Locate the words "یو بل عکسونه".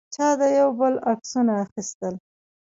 0.59-1.53